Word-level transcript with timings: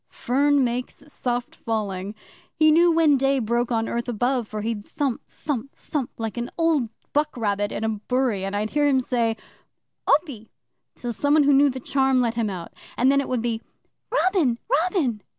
Fern 0.09 0.63
makes 0.63 1.03
soft 1.13 1.53
falling! 1.55 2.15
He 2.55 2.71
knew 2.71 2.91
when 2.91 3.17
day 3.17 3.37
broke 3.37 3.71
on 3.71 3.87
earth 3.87 4.09
above, 4.09 4.47
for 4.47 4.61
he'd 4.61 4.83
thump, 4.83 5.21
thump, 5.29 5.75
thump, 5.75 6.09
like 6.17 6.37
an 6.37 6.49
old 6.57 6.89
buck 7.13 7.37
rabbit 7.37 7.71
in 7.71 7.83
a 7.83 7.87
bury, 7.89 8.43
and 8.43 8.55
I'd 8.55 8.71
hear 8.71 8.87
him 8.87 8.99
say 8.99 9.37
"Opy!" 10.07 10.47
till 10.95 11.13
some 11.13 11.35
one 11.35 11.43
who 11.43 11.53
knew 11.53 11.69
the 11.69 11.79
Charm 11.79 12.19
let 12.19 12.33
him 12.33 12.49
out, 12.49 12.73
and 12.97 13.11
then 13.11 13.21
it 13.21 13.29
would 13.29 13.43
be 13.43 13.61
"Robin! 14.11 14.57
Robin!" 14.67 15.21